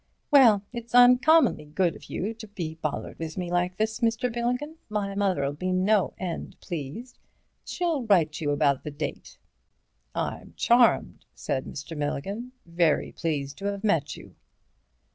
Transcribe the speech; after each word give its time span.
"Well, 0.31 0.63
it's 0.73 0.95
uncommonly 0.95 1.65
good 1.65 1.95
of 1.95 2.05
you 2.05 2.33
to 2.33 2.47
be 2.47 2.73
bothered 2.73 3.19
with 3.19 3.37
me 3.37 3.51
like 3.51 3.77
this, 3.77 3.99
Mr. 3.99 4.33
Milligan, 4.33 4.77
my 4.89 5.13
mother'll 5.13 5.53
be 5.53 5.71
no 5.71 6.15
end 6.17 6.59
pleased. 6.59 7.19
She'll 7.65 8.01
write 8.07 8.41
you 8.41 8.49
about 8.49 8.83
the 8.83 8.89
date." 8.89 9.37
"I'm 10.15 10.55
charmed," 10.57 11.25
said 11.35 11.65
Mr. 11.65 11.95
Milligan, 11.95 12.51
"very 12.65 13.11
pleased 13.11 13.59
to 13.59 13.65
have 13.65 13.83
met 13.83 14.17
you." 14.17 14.33